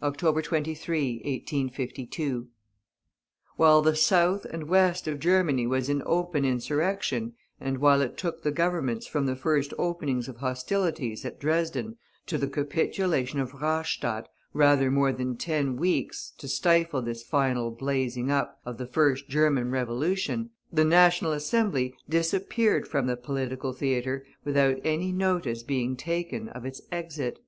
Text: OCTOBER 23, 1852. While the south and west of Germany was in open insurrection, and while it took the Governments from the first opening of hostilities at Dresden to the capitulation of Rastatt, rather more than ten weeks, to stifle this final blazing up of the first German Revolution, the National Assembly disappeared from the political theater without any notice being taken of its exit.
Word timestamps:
OCTOBER 0.00 0.40
23, 0.40 1.16
1852. 1.16 2.48
While 3.56 3.82
the 3.82 3.94
south 3.94 4.46
and 4.46 4.70
west 4.70 5.06
of 5.06 5.20
Germany 5.20 5.66
was 5.66 5.90
in 5.90 6.02
open 6.06 6.46
insurrection, 6.46 7.34
and 7.60 7.76
while 7.76 8.00
it 8.00 8.16
took 8.16 8.42
the 8.42 8.52
Governments 8.52 9.06
from 9.06 9.26
the 9.26 9.36
first 9.36 9.74
opening 9.76 10.24
of 10.26 10.36
hostilities 10.38 11.26
at 11.26 11.38
Dresden 11.38 11.98
to 12.24 12.38
the 12.38 12.48
capitulation 12.48 13.38
of 13.38 13.52
Rastatt, 13.60 14.30
rather 14.54 14.90
more 14.90 15.12
than 15.12 15.36
ten 15.36 15.76
weeks, 15.76 16.32
to 16.38 16.48
stifle 16.48 17.02
this 17.02 17.22
final 17.22 17.70
blazing 17.70 18.30
up 18.30 18.62
of 18.64 18.78
the 18.78 18.86
first 18.86 19.28
German 19.28 19.70
Revolution, 19.70 20.48
the 20.72 20.86
National 20.86 21.32
Assembly 21.32 21.94
disappeared 22.08 22.88
from 22.88 23.06
the 23.06 23.14
political 23.18 23.74
theater 23.74 24.24
without 24.42 24.78
any 24.84 25.12
notice 25.12 25.62
being 25.62 25.98
taken 25.98 26.48
of 26.48 26.64
its 26.64 26.80
exit. 26.90 27.40